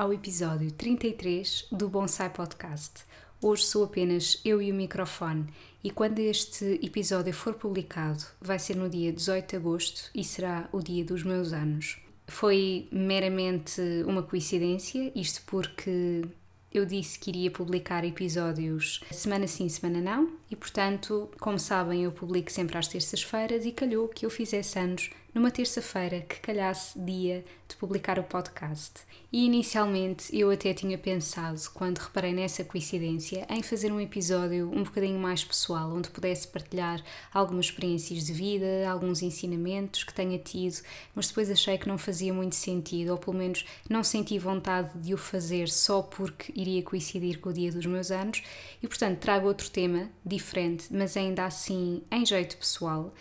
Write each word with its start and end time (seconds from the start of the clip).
Ao 0.00 0.14
episódio 0.14 0.72
33 0.72 1.66
do 1.70 1.86
Bonsai 1.86 2.30
Podcast. 2.30 3.04
Hoje 3.38 3.64
sou 3.64 3.84
apenas 3.84 4.40
eu 4.46 4.62
e 4.62 4.72
o 4.72 4.74
microfone, 4.74 5.44
e 5.84 5.90
quando 5.90 6.20
este 6.20 6.80
episódio 6.82 7.34
for 7.34 7.52
publicado, 7.52 8.24
vai 8.40 8.58
ser 8.58 8.76
no 8.76 8.88
dia 8.88 9.12
18 9.12 9.50
de 9.50 9.56
agosto 9.56 10.10
e 10.14 10.24
será 10.24 10.70
o 10.72 10.80
dia 10.80 11.04
dos 11.04 11.22
meus 11.22 11.52
anos. 11.52 11.98
Foi 12.26 12.88
meramente 12.90 13.82
uma 14.06 14.22
coincidência, 14.22 15.12
isto 15.14 15.42
porque 15.44 16.22
eu 16.72 16.86
disse 16.86 17.18
que 17.18 17.28
iria 17.28 17.50
publicar 17.50 18.02
episódios 18.02 19.02
semana 19.10 19.46
sim, 19.46 19.68
semana 19.68 20.00
não, 20.00 20.30
e 20.50 20.56
portanto, 20.56 21.28
como 21.38 21.58
sabem, 21.58 22.04
eu 22.04 22.12
publico 22.12 22.50
sempre 22.50 22.78
às 22.78 22.88
terças-feiras 22.88 23.66
e 23.66 23.72
calhou 23.72 24.08
que 24.08 24.24
eu 24.24 24.30
fizesse 24.30 24.78
anos 24.78 25.10
numa 25.34 25.50
terça-feira 25.50 26.20
que 26.20 26.40
calhasse 26.40 26.98
dia 26.98 27.44
de 27.68 27.76
publicar 27.76 28.18
o 28.18 28.24
podcast. 28.24 29.00
E 29.32 29.46
inicialmente 29.46 30.36
eu 30.36 30.50
até 30.50 30.74
tinha 30.74 30.98
pensado, 30.98 31.60
quando 31.72 31.98
reparei 31.98 32.32
nessa 32.32 32.64
coincidência, 32.64 33.46
em 33.48 33.62
fazer 33.62 33.92
um 33.92 34.00
episódio 34.00 34.68
um 34.74 34.82
bocadinho 34.82 35.18
mais 35.20 35.44
pessoal, 35.44 35.92
onde 35.92 36.10
pudesse 36.10 36.48
partilhar 36.48 37.00
algumas 37.32 37.66
experiências 37.66 38.24
de 38.24 38.32
vida, 38.32 38.88
alguns 38.90 39.22
ensinamentos 39.22 40.02
que 40.02 40.12
tenha 40.12 40.38
tido, 40.38 40.82
mas 41.14 41.28
depois 41.28 41.48
achei 41.48 41.78
que 41.78 41.88
não 41.88 41.96
fazia 41.96 42.34
muito 42.34 42.56
sentido, 42.56 43.10
ou 43.10 43.18
pelo 43.18 43.36
menos 43.36 43.64
não 43.88 44.02
senti 44.02 44.38
vontade 44.38 44.90
de 44.98 45.14
o 45.14 45.18
fazer 45.18 45.68
só 45.68 46.02
porque 46.02 46.52
iria 46.56 46.82
coincidir 46.82 47.38
com 47.38 47.50
o 47.50 47.52
dia 47.52 47.70
dos 47.70 47.86
meus 47.86 48.10
anos, 48.10 48.42
e 48.82 48.88
portanto 48.88 49.18
trago 49.18 49.46
outro 49.46 49.70
tema 49.70 50.10
diferente, 50.26 50.86
mas 50.90 51.16
ainda 51.16 51.44
assim 51.44 52.02
em 52.10 52.26
jeito 52.26 52.56
pessoal 52.56 53.14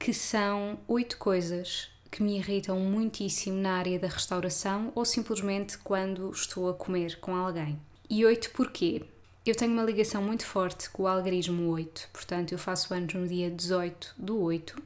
que 0.00 0.14
são 0.14 0.78
oito 0.88 1.18
coisas 1.18 1.90
que 2.10 2.22
me 2.22 2.38
irritam 2.38 2.80
muitíssimo 2.80 3.60
na 3.60 3.76
área 3.76 3.98
da 3.98 4.08
restauração 4.08 4.90
ou 4.94 5.04
simplesmente 5.04 5.76
quando 5.76 6.30
estou 6.30 6.70
a 6.70 6.74
comer 6.74 7.18
com 7.20 7.36
alguém. 7.36 7.78
E 8.08 8.24
oito 8.24 8.50
porquê? 8.52 9.02
Eu 9.44 9.54
tenho 9.54 9.72
uma 9.72 9.84
ligação 9.84 10.22
muito 10.22 10.46
forte 10.46 10.88
com 10.88 11.02
o 11.02 11.06
algarismo 11.06 11.70
8, 11.70 12.08
portanto 12.14 12.52
eu 12.52 12.58
faço 12.58 12.94
anos 12.94 13.12
no 13.12 13.28
dia 13.28 13.50
18 13.50 14.14
do 14.16 14.40
8. 14.40 14.82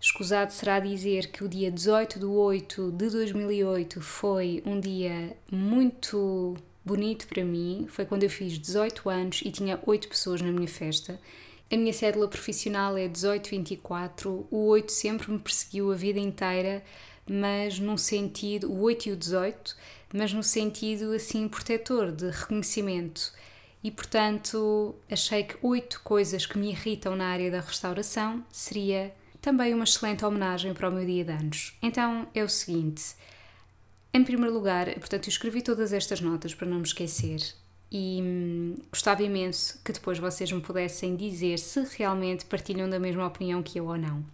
Escusado 0.00 0.52
será 0.52 0.78
dizer 0.78 1.32
que 1.32 1.42
o 1.42 1.48
dia 1.48 1.70
18 1.70 2.20
do 2.20 2.32
8 2.32 2.92
de 2.92 3.10
2008 3.10 4.00
foi 4.00 4.62
um 4.64 4.78
dia 4.78 5.36
muito 5.50 6.56
bonito 6.84 7.26
para 7.26 7.44
mim. 7.44 7.86
Foi 7.90 8.04
quando 8.06 8.22
eu 8.22 8.30
fiz 8.30 8.56
18 8.56 9.10
anos 9.10 9.42
e 9.44 9.50
tinha 9.50 9.80
8 9.84 10.08
pessoas 10.08 10.40
na 10.40 10.52
minha 10.52 10.68
festa. 10.68 11.20
A 11.72 11.76
minha 11.76 11.92
cédula 11.92 12.26
profissional 12.26 12.96
é 12.96 13.02
1824. 13.02 14.48
O 14.50 14.66
8 14.66 14.90
sempre 14.90 15.30
me 15.30 15.38
perseguiu 15.38 15.92
a 15.92 15.94
vida 15.94 16.18
inteira, 16.18 16.82
mas 17.28 17.78
num 17.78 17.96
sentido, 17.96 18.68
o 18.72 18.80
8 18.80 19.08
e 19.08 19.12
o 19.12 19.16
18, 19.16 19.76
mas 20.12 20.32
no 20.32 20.42
sentido 20.42 21.12
assim 21.12 21.46
protetor, 21.48 22.10
de 22.10 22.28
reconhecimento. 22.28 23.32
E 23.84 23.90
portanto, 23.90 24.96
achei 25.08 25.44
que 25.44 25.56
oito 25.62 26.02
coisas 26.02 26.44
que 26.44 26.58
me 26.58 26.70
irritam 26.70 27.14
na 27.14 27.28
área 27.28 27.50
da 27.50 27.60
restauração 27.60 28.44
seria 28.50 29.14
também 29.40 29.72
uma 29.72 29.84
excelente 29.84 30.24
homenagem 30.24 30.74
para 30.74 30.88
o 30.88 30.92
meu 30.92 31.06
dia 31.06 31.24
de 31.24 31.32
anos. 31.32 31.78
Então 31.80 32.26
é 32.34 32.42
o 32.42 32.48
seguinte: 32.48 33.14
em 34.12 34.24
primeiro 34.24 34.52
lugar, 34.52 34.92
portanto, 34.96 35.28
eu 35.28 35.30
escrevi 35.30 35.62
todas 35.62 35.92
estas 35.92 36.20
notas 36.20 36.52
para 36.52 36.66
não 36.66 36.78
me 36.78 36.82
esquecer 36.82 37.40
e 37.90 38.20
hum, 38.22 38.76
gostava 38.90 39.22
imenso 39.22 39.80
que 39.84 39.92
depois 39.92 40.18
vocês 40.18 40.50
me 40.52 40.60
pudessem 40.60 41.16
dizer 41.16 41.58
se 41.58 41.84
realmente 41.96 42.44
partilham 42.44 42.88
da 42.88 42.98
mesma 42.98 43.26
opinião 43.26 43.62
que 43.62 43.78
eu 43.78 43.86
ou 43.86 43.96
não. 43.96 44.24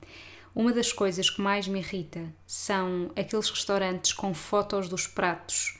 Uma 0.54 0.72
das 0.72 0.92
coisas 0.92 1.28
que 1.28 1.40
mais 1.40 1.68
me 1.68 1.80
irrita 1.80 2.24
são 2.46 3.10
aqueles 3.16 3.50
restaurantes 3.50 4.12
com 4.12 4.32
fotos 4.32 4.88
dos 4.88 5.06
pratos 5.06 5.78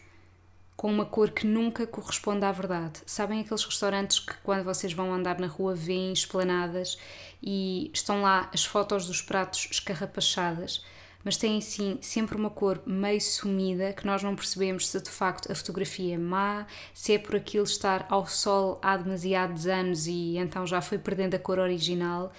com 0.76 0.92
uma 0.92 1.06
cor 1.06 1.31
que 1.31 1.47
nunca 1.47 1.87
corresponde 1.87 2.44
à 2.44 2.53
verdade. 2.53 3.00
Sabem 3.06 3.41
aqueles 3.41 3.64
restaurantes 3.64 4.19
que 4.19 4.34
quando 4.43 4.62
vocês 4.62 4.93
vão 4.93 5.12
andar 5.12 5.41
na 5.41 5.47
rua 5.47 5.75
veem 5.75 6.12
esplanadas 6.12 6.98
e 7.43 7.91
estão 7.94 8.20
lá 8.20 8.50
as 8.53 8.64
fotos 8.64 9.06
dos 9.06 9.22
pratos 9.22 9.69
escarrapachadas? 9.70 10.84
Mas 11.26 11.37
têm 11.37 11.60
sim 11.60 11.98
sempre 12.00 12.37
uma 12.37 12.48
cor 12.48 12.81
meio 12.87 13.20
sumida 13.20 13.92
que 13.92 14.06
nós 14.06 14.22
não 14.22 14.37
percebemos 14.37 14.87
se 14.87 15.00
de 15.00 15.10
facto 15.10 15.50
a 15.50 15.56
fotografia 15.56 16.14
é 16.14 16.16
má, 16.16 16.69
se 16.94 17.14
é 17.14 17.19
por 17.19 17.34
aquilo 17.34 17.64
estar 17.64 18.06
ao 18.09 18.28
sol 18.28 18.78
há 18.81 18.97
demasiados 18.97 19.66
anos 19.66 20.06
e 20.06 20.37
então 20.37 20.64
já 20.64 20.81
foi 20.81 20.98
perdendo 20.98 21.34
a 21.34 21.38
cor 21.41 21.59
original. 21.59 22.32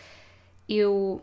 Eu 0.70 1.22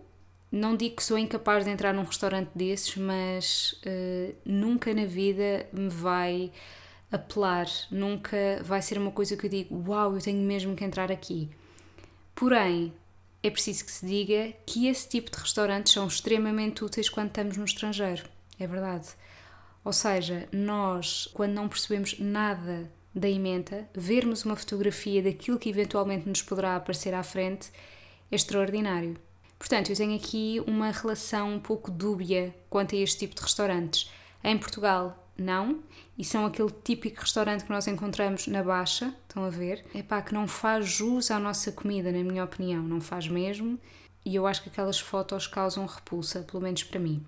não 0.53 0.77
digo 0.77 0.97
que 0.97 1.03
sou 1.03 1.17
incapaz 1.17 1.65
de 1.65 1.71
entrar 1.71 1.95
num 1.95 2.05
restaurante 2.05 2.51
desses, 2.55 2.99
mas 2.99 3.81
uh, 3.87 4.35
nunca 4.45 4.93
na 4.93 5.07
vida 5.07 5.67
me 5.73 5.89
vai 5.89 6.53
apelar, 7.11 7.67
nunca 7.91 8.61
vai 8.63 8.83
ser 8.83 8.99
uma 8.99 9.11
coisa 9.11 9.39
que 9.39 9.47
eu 9.47 9.51
digo, 9.51 9.89
uau, 9.89 10.15
eu 10.15 10.21
tenho 10.21 10.43
mesmo 10.43 10.77
que 10.77 10.85
entrar 10.85 11.11
aqui. 11.11 11.49
Porém, 12.35 12.93
é 13.47 13.51
preciso 13.51 13.85
que 13.85 13.93
se 13.93 14.07
diga 14.07 14.55
que 14.65 14.87
esse 14.87 15.07
tipo 15.07 15.31
de 15.31 15.37
restaurantes 15.37 15.93
são 15.93 16.07
extremamente 16.07 16.83
úteis 16.83 17.11
quando 17.11 17.29
estamos 17.29 17.59
no 17.59 17.67
estrangeiro. 17.67 18.25
É 18.59 18.67
verdade. 18.67 19.09
Ou 19.85 19.93
seja, 19.93 20.49
nós, 20.51 21.29
quando 21.35 21.53
não 21.53 21.69
percebemos 21.69 22.19
nada 22.19 22.91
da 23.15 23.29
emenda, 23.29 23.87
vermos 23.95 24.47
uma 24.47 24.57
fotografia 24.57 25.23
daquilo 25.23 25.59
que 25.59 25.69
eventualmente 25.69 26.27
nos 26.27 26.41
poderá 26.41 26.75
aparecer 26.75 27.13
à 27.13 27.23
frente 27.23 27.71
é 28.31 28.35
extraordinário. 28.35 29.19
Portanto, 29.59 29.91
eu 29.91 29.97
tenho 29.97 30.17
aqui 30.17 30.63
uma 30.67 30.91
relação 30.91 31.53
um 31.53 31.61
pouco 31.61 31.91
dúbia 31.91 32.55
quanto 32.71 32.95
a 32.95 32.99
este 32.99 33.19
tipo 33.19 33.35
de 33.35 33.43
restaurantes. 33.43 34.11
Em 34.43 34.57
Portugal, 34.57 35.24
não. 35.37 35.83
E 36.17 36.25
são 36.25 36.47
aquele 36.47 36.71
típico 36.85 37.21
restaurante 37.21 37.65
que 37.65 37.71
nós 37.71 37.87
encontramos 37.87 38.47
na 38.47 38.63
Baixa, 38.63 39.15
estão 39.29 39.45
a 39.45 39.51
ver? 39.51 39.85
É 39.95 40.03
pá, 40.03 40.23
que 40.23 40.35
não 40.35 40.47
faz 40.47 40.89
jus 40.89 41.31
à 41.31 41.39
nossa 41.39 41.73
comida, 41.73 42.13
na 42.13 42.23
minha 42.23 42.45
opinião, 42.45 42.83
não 42.83 43.01
faz 43.01 43.29
mesmo. 43.29 43.79
E 44.25 44.35
eu 44.35 44.47
acho 44.47 44.63
que 44.63 44.69
aquelas 44.69 44.99
fotos 44.99 45.47
causam 45.47 45.85
repulsa, 45.87 46.41
pelo 46.41 46.63
menos 46.63 46.83
para 46.85 47.01
mim. 47.01 47.25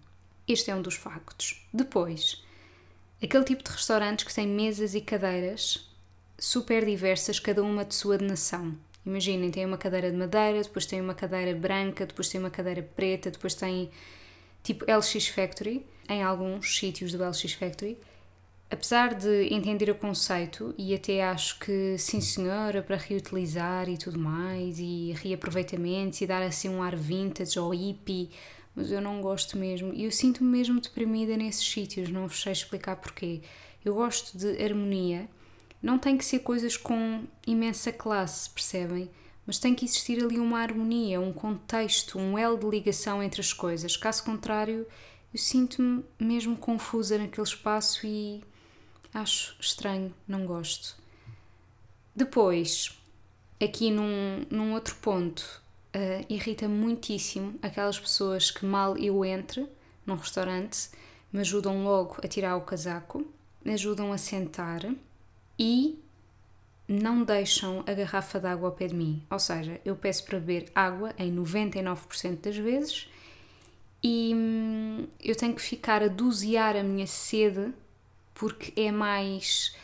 Este 0.48 0.70
é 0.70 0.74
um 0.74 0.82
dos 0.82 0.94
factos. 0.94 1.66
Depois, 1.72 2.42
aquele 3.22 3.44
tipo 3.44 3.64
de 3.64 3.70
restaurantes 3.70 4.24
que 4.24 4.34
tem 4.34 4.46
mesas 4.46 4.94
e 4.94 5.00
cadeiras 5.00 5.90
super 6.38 6.84
diversas, 6.84 7.40
cada 7.40 7.62
uma 7.62 7.84
de 7.84 7.94
sua 7.94 8.18
nação. 8.18 8.76
Imaginem, 9.04 9.50
tem 9.50 9.64
uma 9.64 9.78
cadeira 9.78 10.10
de 10.10 10.16
madeira, 10.16 10.62
depois 10.62 10.86
tem 10.86 11.00
uma 11.00 11.14
cadeira 11.14 11.56
branca, 11.58 12.06
depois 12.06 12.28
tem 12.28 12.40
uma 12.40 12.50
cadeira 12.50 12.82
preta, 12.82 13.30
depois 13.30 13.54
tem 13.54 13.90
tipo 14.66 14.84
LX 14.84 15.28
Factory 15.28 15.86
em 16.08 16.22
alguns 16.24 16.76
sítios 16.76 17.12
do 17.12 17.24
LX 17.24 17.52
Factory. 17.52 17.96
Apesar 18.68 19.14
de 19.14 19.54
entender 19.54 19.88
o 19.90 19.94
conceito 19.94 20.74
e 20.76 20.92
até 20.92 21.22
acho 21.22 21.60
que 21.60 21.96
sim 21.98 22.20
senhora 22.20 22.82
para 22.82 22.96
reutilizar 22.96 23.88
e 23.88 23.96
tudo 23.96 24.18
mais 24.18 24.80
e 24.80 25.14
reaproveitamentos 25.22 26.20
e 26.20 26.26
dar 26.26 26.42
assim 26.42 26.68
um 26.68 26.82
ar 26.82 26.96
vintage 26.96 27.56
ou 27.60 27.70
hippie, 27.70 28.28
mas 28.74 28.90
eu 28.90 29.00
não 29.00 29.20
gosto 29.20 29.56
mesmo 29.56 29.94
e 29.94 30.04
eu 30.04 30.10
sinto-me 30.10 30.50
mesmo 30.50 30.80
deprimida 30.80 31.36
nesses 31.36 31.64
sítios, 31.64 32.08
não 32.08 32.26
vos 32.26 32.42
sei 32.42 32.52
explicar 32.52 32.96
porquê. 32.96 33.40
Eu 33.84 33.94
gosto 33.94 34.36
de 34.36 34.60
harmonia, 34.60 35.28
não 35.80 35.96
tem 35.96 36.18
que 36.18 36.24
ser 36.24 36.40
coisas 36.40 36.76
com 36.76 37.22
imensa 37.46 37.92
classe, 37.92 38.50
percebem? 38.50 39.08
Mas 39.46 39.58
tem 39.58 39.74
que 39.74 39.84
existir 39.84 40.22
ali 40.22 40.38
uma 40.38 40.60
harmonia, 40.60 41.20
um 41.20 41.32
contexto, 41.32 42.18
um 42.18 42.36
elo 42.36 42.58
de 42.58 42.66
ligação 42.66 43.22
entre 43.22 43.40
as 43.40 43.52
coisas. 43.52 43.96
Caso 43.96 44.24
contrário, 44.24 44.86
eu 45.32 45.38
sinto-me 45.38 46.04
mesmo 46.18 46.56
confusa 46.56 47.16
naquele 47.16 47.46
espaço 47.46 48.06
e 48.06 48.42
acho 49.14 49.56
estranho, 49.60 50.12
não 50.26 50.44
gosto. 50.44 50.96
Depois, 52.14 52.98
aqui 53.62 53.90
num, 53.90 54.44
num 54.50 54.72
outro 54.72 54.96
ponto, 54.96 55.62
uh, 55.94 56.26
irrita 56.28 56.68
muitíssimo 56.68 57.58
aquelas 57.62 58.00
pessoas 58.00 58.50
que 58.50 58.64
mal 58.64 58.96
eu 58.96 59.24
entre 59.24 59.68
num 60.04 60.16
restaurante 60.16 60.90
me 61.32 61.40
ajudam 61.40 61.84
logo 61.84 62.16
a 62.22 62.28
tirar 62.28 62.56
o 62.56 62.62
casaco, 62.62 63.26
me 63.64 63.72
ajudam 63.72 64.12
a 64.12 64.18
sentar 64.18 64.82
e 65.58 65.98
não 66.88 67.24
deixam 67.24 67.82
a 67.86 67.92
garrafa 67.92 68.38
de 68.38 68.46
água 68.46 68.68
ao 68.68 68.74
pé 68.74 68.86
de 68.86 68.94
mim. 68.94 69.22
Ou 69.30 69.38
seja, 69.38 69.80
eu 69.84 69.96
peço 69.96 70.24
para 70.24 70.38
beber 70.38 70.70
água 70.74 71.12
em 71.18 71.34
99% 71.34 72.40
das 72.40 72.56
vezes 72.56 73.08
e 74.02 74.32
hum, 74.34 75.06
eu 75.22 75.34
tenho 75.34 75.54
que 75.54 75.62
ficar 75.62 76.02
a 76.02 76.08
dosear 76.08 76.76
a 76.76 76.82
minha 76.82 77.06
sede 77.06 77.72
porque 78.34 78.72
é 78.80 78.92
mais 78.92 79.74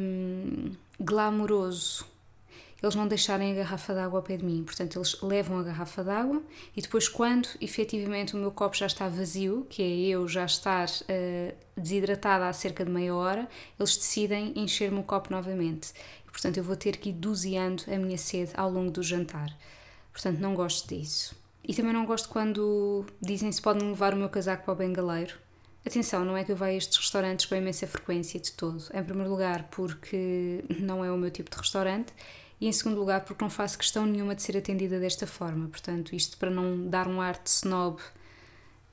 hum, 0.00 0.72
glamouroso 0.98 2.06
eles 2.84 2.94
não 2.94 3.08
deixarem 3.08 3.52
a 3.52 3.54
garrafa 3.54 3.94
de 3.94 4.00
água 4.00 4.18
ao 4.18 4.22
pé 4.22 4.36
de 4.36 4.44
mim. 4.44 4.62
Portanto, 4.62 4.98
eles 4.98 5.20
levam 5.22 5.58
a 5.58 5.62
garrafa 5.62 6.04
de 6.04 6.10
água 6.10 6.42
e 6.76 6.82
depois, 6.82 7.08
quando 7.08 7.48
efetivamente 7.60 8.34
o 8.34 8.38
meu 8.38 8.50
copo 8.50 8.76
já 8.76 8.86
está 8.86 9.08
vazio, 9.08 9.66
que 9.70 9.82
é 9.82 10.08
eu 10.08 10.28
já 10.28 10.44
estar 10.44 10.88
uh, 10.88 11.54
desidratada 11.76 12.46
há 12.46 12.52
cerca 12.52 12.84
de 12.84 12.90
meia 12.90 13.14
hora, 13.14 13.48
eles 13.78 13.96
decidem 13.96 14.52
encher-me 14.56 14.98
o 14.98 15.02
copo 15.02 15.32
novamente. 15.32 15.92
E, 16.28 16.30
portanto, 16.30 16.58
eu 16.58 16.64
vou 16.64 16.76
ter 16.76 16.98
que 16.98 17.08
ir 17.08 17.14
doseando 17.14 17.84
a 17.92 17.96
minha 17.96 18.18
sede 18.18 18.52
ao 18.54 18.70
longo 18.70 18.90
do 18.90 19.02
jantar. 19.02 19.56
Portanto, 20.12 20.38
não 20.38 20.54
gosto 20.54 20.88
disso. 20.88 21.34
E 21.66 21.74
também 21.74 21.92
não 21.92 22.04
gosto 22.04 22.28
quando 22.28 23.06
dizem 23.20 23.50
se 23.50 23.62
podem 23.62 23.88
levar 23.88 24.12
o 24.12 24.16
meu 24.16 24.28
casaco 24.28 24.64
para 24.64 24.74
o 24.74 24.76
bengaleiro. 24.76 25.36
Atenção, 25.86 26.24
não 26.24 26.36
é 26.36 26.44
que 26.44 26.52
eu 26.52 26.56
vá 26.56 26.66
a 26.66 26.74
estes 26.74 26.98
restaurantes 26.98 27.46
com 27.46 27.54
imensa 27.54 27.86
frequência 27.86 28.38
de 28.38 28.52
todo. 28.52 28.84
Em 28.92 29.02
primeiro 29.02 29.30
lugar, 29.30 29.68
porque 29.70 30.64
não 30.78 31.04
é 31.04 31.10
o 31.10 31.16
meu 31.16 31.30
tipo 31.30 31.50
de 31.50 31.56
restaurante 31.56 32.12
e 32.60 32.66
em 32.66 32.72
segundo 32.72 32.98
lugar 32.98 33.24
porque 33.24 33.42
não 33.42 33.50
faço 33.50 33.78
questão 33.78 34.06
nenhuma 34.06 34.34
de 34.34 34.42
ser 34.42 34.56
atendida 34.56 34.98
desta 34.98 35.26
forma, 35.26 35.68
portanto, 35.68 36.14
isto 36.14 36.36
para 36.38 36.50
não 36.50 36.88
dar 36.88 37.08
um 37.08 37.20
ar 37.20 37.34
de 37.42 37.50
snob, 37.50 38.00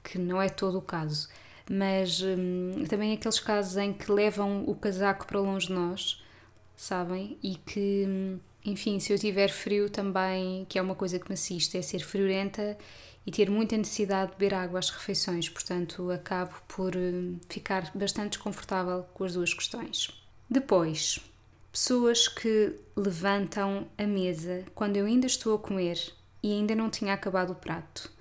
que 0.03 0.17
não 0.17 0.41
é 0.41 0.49
todo 0.49 0.77
o 0.77 0.81
caso. 0.81 1.29
Mas 1.69 2.21
hum, 2.21 2.83
também 2.89 3.13
aqueles 3.13 3.39
casos 3.39 3.77
em 3.77 3.93
que 3.93 4.11
levam 4.11 4.63
o 4.67 4.75
casaco 4.75 5.25
para 5.25 5.39
longe 5.39 5.67
de 5.67 5.73
nós, 5.73 6.21
sabem? 6.75 7.37
E 7.41 7.55
que, 7.55 8.05
hum, 8.07 8.39
enfim, 8.65 8.99
se 8.99 9.13
eu 9.13 9.19
tiver 9.19 9.49
frio 9.49 9.89
também, 9.89 10.65
que 10.67 10.77
é 10.79 10.81
uma 10.81 10.95
coisa 10.95 11.19
que 11.19 11.29
me 11.29 11.35
assiste, 11.35 11.77
é 11.77 11.81
ser 11.81 11.99
friorenta 11.99 12.77
e 13.25 13.31
ter 13.31 13.49
muita 13.49 13.77
necessidade 13.77 14.31
de 14.31 14.37
beber 14.37 14.55
água 14.55 14.79
às 14.79 14.89
refeições, 14.89 15.47
portanto, 15.47 16.09
acabo 16.11 16.55
por 16.67 16.95
hum, 16.95 17.39
ficar 17.47 17.91
bastante 17.93 18.31
desconfortável 18.31 19.03
com 19.13 19.23
as 19.23 19.33
duas 19.33 19.53
questões. 19.53 20.09
Depois, 20.49 21.19
Pessoas 21.71 22.27
que 22.27 22.75
levantam 22.97 23.87
a 23.97 24.05
mesa 24.05 24.65
quando 24.75 24.97
eu 24.97 25.05
ainda 25.05 25.25
estou 25.25 25.55
a 25.55 25.59
comer 25.59 25.97
e 26.43 26.51
ainda 26.51 26.75
não 26.75 26.89
tinha 26.89 27.13
acabado 27.13 27.51
o 27.51 27.55
prato. 27.55 28.11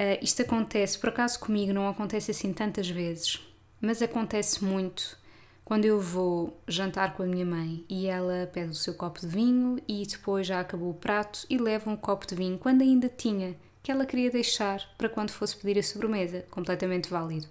Uh, 0.00 0.18
isto 0.22 0.42
acontece, 0.42 0.98
por 0.98 1.10
acaso 1.10 1.38
comigo 1.38 1.72
não 1.72 1.88
acontece 1.88 2.30
assim 2.30 2.52
tantas 2.52 2.88
vezes, 2.88 3.40
mas 3.80 4.00
acontece 4.00 4.64
muito 4.64 5.16
quando 5.64 5.84
eu 5.84 6.00
vou 6.00 6.58
jantar 6.66 7.14
com 7.14 7.22
a 7.22 7.26
minha 7.26 7.44
mãe 7.44 7.84
e 7.88 8.06
ela 8.06 8.50
pede 8.52 8.70
o 8.70 8.74
seu 8.74 8.94
copo 8.94 9.20
de 9.20 9.26
vinho 9.26 9.80
e 9.86 10.04
depois 10.06 10.46
já 10.46 10.60
acabou 10.60 10.90
o 10.90 10.94
prato 10.94 11.46
e 11.48 11.56
leva 11.58 11.90
um 11.90 11.96
copo 11.96 12.26
de 12.26 12.34
vinho 12.34 12.58
quando 12.58 12.82
ainda 12.82 13.08
tinha, 13.08 13.54
que 13.82 13.90
ela 13.90 14.04
queria 14.06 14.30
deixar 14.30 14.82
para 14.98 15.08
quando 15.08 15.30
fosse 15.30 15.56
pedir 15.56 15.78
a 15.78 15.82
sobremesa, 15.82 16.44
completamente 16.50 17.08
válido. 17.08 17.46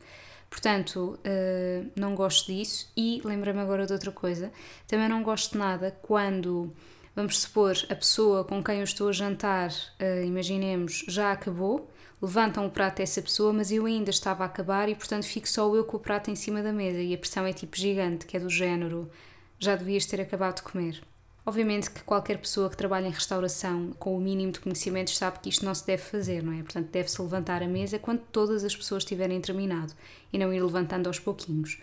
Portanto, 0.54 1.20
uh, 1.26 1.92
não 1.96 2.14
gosto 2.14 2.54
disso 2.54 2.88
e 2.96 3.20
lembrei-me 3.26 3.60
agora 3.60 3.88
de 3.88 3.92
outra 3.92 4.12
coisa. 4.12 4.52
Também 4.88 5.10
não 5.10 5.24
gosto 5.24 5.58
nada 5.58 5.98
quando, 6.04 6.72
vamos 7.16 7.40
supor, 7.40 7.76
a 7.90 7.96
pessoa 7.96 8.44
com 8.44 8.64
quem 8.64 8.78
eu 8.78 8.84
estou 8.84 9.10
a 9.10 9.12
jantar, 9.12 9.72
uh, 9.72 10.24
imaginemos, 10.24 11.06
já 11.08 11.32
acabou, 11.32 11.90
levantam 12.22 12.68
o 12.68 12.70
prato 12.70 12.98
dessa 12.98 13.20
pessoa, 13.20 13.52
mas 13.52 13.72
eu 13.72 13.88
ainda 13.88 14.12
estava 14.12 14.44
a 14.44 14.46
acabar 14.46 14.88
e, 14.90 14.94
portanto, 14.94 15.26
fico 15.26 15.50
só 15.50 15.76
eu 15.76 15.86
com 15.86 15.98
o 15.98 16.00
prato 16.00 16.30
em 16.30 16.36
cima 16.36 16.62
da 16.62 16.72
mesa 16.72 17.00
e 17.00 17.16
a 17.16 17.18
pressão 17.18 17.48
é 17.48 17.52
tipo 17.52 17.76
gigante, 17.76 18.28
que 18.28 18.38
é 18.38 18.40
do 18.40 18.48
género 18.48 19.10
já 19.58 19.76
devias 19.76 20.06
ter 20.06 20.22
acabado 20.22 20.58
de 20.58 20.62
comer. 20.62 21.02
Obviamente 21.46 21.92
que 21.92 22.04
qualquer 22.04 22.38
pessoa 22.38 22.70
que 22.70 22.78
trabalha 22.78 23.08
em 23.08 23.12
restauração 23.12 23.92
com 24.00 24.18
o 24.18 24.22
mínimo 24.22 24.54
de 24.54 24.62
conhecimentos 24.62 25.18
sabe 25.18 25.40
que 25.40 25.50
isto 25.50 25.66
não 25.66 25.76
se 25.76 25.86
deve 25.86 26.02
fazer, 26.02 26.42
não 26.42 26.54
é? 26.54 26.64
Portanto, 26.64 26.90
deve-se 26.90 27.22
levantar 27.22 27.62
a 27.62 27.68
mesa 27.68 28.00
quando 28.00 28.22
todas 28.32 28.64
as 28.64 28.76
pessoas 28.76 29.04
tiverem 29.04 29.42
terminado 29.42 29.94
e 30.32 30.38
não 30.38 30.54
ir 30.54 30.62
levantando 30.62 31.08
aos 31.08 31.20
pouquinhos. 31.20 31.82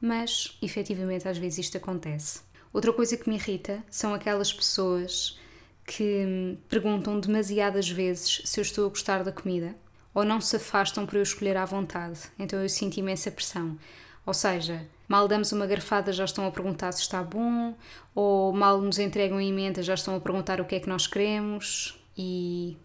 Mas, 0.00 0.56
efetivamente, 0.62 1.28
às 1.28 1.36
vezes 1.36 1.66
isto 1.66 1.76
acontece. 1.76 2.40
Outra 2.72 2.92
coisa 2.92 3.16
que 3.16 3.28
me 3.28 3.36
irrita 3.36 3.84
são 3.90 4.14
aquelas 4.14 4.52
pessoas 4.52 5.38
que 5.86 6.58
perguntam 6.68 7.20
demasiadas 7.20 7.88
vezes 7.88 8.40
se 8.46 8.58
eu 8.58 8.62
estou 8.62 8.86
a 8.86 8.88
gostar 8.88 9.22
da 9.22 9.30
comida 9.30 9.76
ou 10.14 10.24
não 10.24 10.40
se 10.40 10.56
afastam 10.56 11.04
para 11.04 11.18
eu 11.18 11.22
escolher 11.22 11.56
à 11.56 11.64
vontade. 11.64 12.20
Então 12.38 12.58
eu 12.58 12.68
sinto 12.68 12.96
imensa 12.96 13.30
pressão. 13.30 13.76
Ou 14.26 14.32
seja, 14.32 14.86
mal 15.06 15.28
damos 15.28 15.52
uma 15.52 15.66
garfada 15.66 16.12
já 16.12 16.24
estão 16.24 16.46
a 16.46 16.50
perguntar 16.50 16.92
se 16.92 17.02
está 17.02 17.22
bom, 17.22 17.74
ou 18.14 18.52
mal 18.52 18.80
nos 18.80 18.98
entregam 18.98 19.38
a 19.38 19.44
emenda 19.44 19.82
já 19.82 19.94
estão 19.94 20.16
a 20.16 20.20
perguntar 20.20 20.60
o 20.60 20.64
que 20.64 20.76
é 20.76 20.80
que 20.80 20.88
nós 20.88 21.06
queremos 21.06 21.98
e 22.16 22.76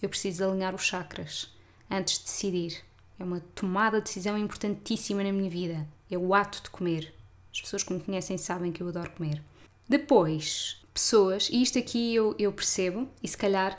eu 0.00 0.08
preciso 0.08 0.44
alinhar 0.44 0.74
os 0.74 0.84
chakras 0.84 1.50
antes 1.90 2.18
de 2.18 2.24
decidir. 2.24 2.84
É 3.18 3.24
uma 3.24 3.40
tomada 3.54 3.98
de 3.98 4.04
decisão 4.04 4.36
importantíssima 4.36 5.22
na 5.22 5.32
minha 5.32 5.48
vida. 5.48 5.86
É 6.10 6.18
o 6.18 6.34
ato 6.34 6.62
de 6.62 6.70
comer. 6.70 7.14
As 7.52 7.60
pessoas 7.60 7.82
que 7.82 7.92
me 7.92 8.00
conhecem 8.00 8.36
sabem 8.36 8.72
que 8.72 8.82
eu 8.82 8.88
adoro 8.88 9.10
comer. 9.12 9.40
Depois, 9.88 10.84
pessoas, 10.92 11.48
e 11.48 11.62
isto 11.62 11.78
aqui 11.78 12.14
eu, 12.14 12.34
eu 12.38 12.52
percebo, 12.52 13.08
e 13.22 13.28
se 13.28 13.36
calhar 13.36 13.78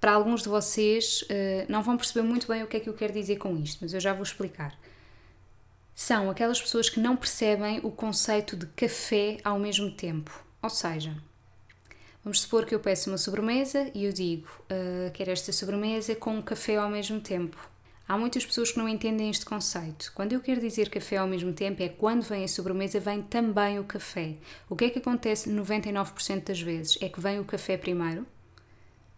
para 0.00 0.12
alguns 0.12 0.42
de 0.42 0.48
vocês 0.48 1.22
uh, 1.22 1.66
não 1.68 1.82
vão 1.82 1.96
perceber 1.96 2.26
muito 2.26 2.48
bem 2.48 2.62
o 2.64 2.66
que 2.66 2.76
é 2.76 2.80
que 2.80 2.88
eu 2.88 2.94
quero 2.94 3.12
dizer 3.12 3.36
com 3.36 3.56
isto, 3.56 3.78
mas 3.80 3.94
eu 3.94 4.00
já 4.00 4.12
vou 4.12 4.24
explicar 4.24 4.76
são 5.94 6.30
aquelas 6.30 6.60
pessoas 6.60 6.88
que 6.88 7.00
não 7.00 7.16
percebem 7.16 7.80
o 7.82 7.90
conceito 7.90 8.56
de 8.56 8.66
café 8.66 9.38
ao 9.44 9.58
mesmo 9.58 9.90
tempo. 9.90 10.44
Ou 10.62 10.70
seja, 10.70 11.16
vamos 12.24 12.40
supor 12.40 12.64
que 12.64 12.74
eu 12.74 12.80
peço 12.80 13.10
uma 13.10 13.18
sobremesa 13.18 13.90
e 13.94 14.04
eu 14.04 14.12
digo 14.12 14.48
uh, 14.64 15.10
quero 15.12 15.30
esta 15.30 15.52
sobremesa 15.52 16.14
com 16.14 16.36
um 16.36 16.42
café 16.42 16.76
ao 16.76 16.88
mesmo 16.88 17.20
tempo. 17.20 17.70
Há 18.08 18.18
muitas 18.18 18.44
pessoas 18.44 18.72
que 18.72 18.78
não 18.78 18.88
entendem 18.88 19.30
este 19.30 19.44
conceito. 19.44 20.12
Quando 20.14 20.32
eu 20.32 20.40
quero 20.40 20.60
dizer 20.60 20.90
café 20.90 21.16
ao 21.16 21.26
mesmo 21.26 21.52
tempo, 21.52 21.82
é 21.82 21.88
quando 21.88 22.22
vem 22.22 22.44
a 22.44 22.48
sobremesa, 22.48 22.98
vem 23.00 23.22
também 23.22 23.78
o 23.78 23.84
café. 23.84 24.36
O 24.68 24.76
que 24.76 24.86
é 24.86 24.90
que 24.90 24.98
acontece 24.98 25.50
99% 25.50 26.44
das 26.44 26.60
vezes? 26.60 26.98
É 27.00 27.08
que 27.08 27.20
vem 27.20 27.38
o 27.38 27.44
café 27.44 27.76
primeiro 27.76 28.26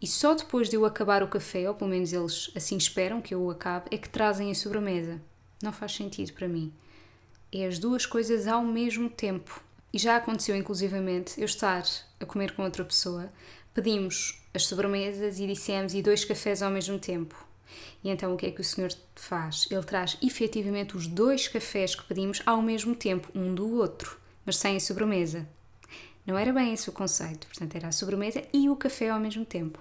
e 0.04 0.06
só 0.06 0.34
depois 0.34 0.68
de 0.68 0.76
eu 0.76 0.84
acabar 0.84 1.22
o 1.22 1.28
café, 1.28 1.66
ou 1.66 1.74
pelo 1.74 1.88
menos 1.88 2.12
eles 2.12 2.50
assim 2.54 2.76
esperam 2.76 3.22
que 3.22 3.34
eu 3.34 3.42
o 3.42 3.50
acabe, 3.50 3.86
é 3.90 3.96
que 3.96 4.06
trazem 4.06 4.50
a 4.50 4.54
sobremesa. 4.54 5.18
Não 5.62 5.72
faz 5.72 5.92
sentido 5.92 6.32
para 6.32 6.48
mim. 6.48 6.72
É 7.52 7.66
as 7.66 7.78
duas 7.78 8.06
coisas 8.06 8.46
ao 8.46 8.62
mesmo 8.62 9.08
tempo. 9.08 9.62
E 9.92 9.98
já 9.98 10.16
aconteceu, 10.16 10.56
inclusivamente, 10.56 11.38
eu 11.38 11.44
estar 11.44 11.84
a 12.18 12.26
comer 12.26 12.54
com 12.56 12.64
outra 12.64 12.84
pessoa, 12.84 13.32
pedimos 13.72 14.40
as 14.52 14.66
sobremesas 14.66 15.38
e 15.38 15.46
dissemos 15.46 15.94
e 15.94 16.02
dois 16.02 16.24
cafés 16.24 16.62
ao 16.62 16.70
mesmo 16.70 16.98
tempo. 16.98 17.36
E 18.02 18.10
então 18.10 18.34
o 18.34 18.36
que 18.36 18.46
é 18.46 18.50
que 18.50 18.60
o 18.60 18.64
senhor 18.64 18.92
faz? 19.14 19.66
Ele 19.70 19.82
traz 19.82 20.16
efetivamente 20.22 20.96
os 20.96 21.06
dois 21.06 21.48
cafés 21.48 21.94
que 21.94 22.04
pedimos 22.04 22.42
ao 22.44 22.60
mesmo 22.60 22.94
tempo, 22.94 23.28
um 23.34 23.54
do 23.54 23.76
outro, 23.78 24.18
mas 24.44 24.56
sem 24.56 24.76
a 24.76 24.80
sobremesa. 24.80 25.48
Não 26.26 26.38
era 26.38 26.52
bem 26.52 26.72
esse 26.72 26.88
o 26.88 26.92
conceito, 26.92 27.46
portanto, 27.46 27.74
era 27.74 27.88
a 27.88 27.92
sobremesa 27.92 28.42
e 28.52 28.68
o 28.68 28.76
café 28.76 29.10
ao 29.10 29.20
mesmo 29.20 29.44
tempo. 29.44 29.78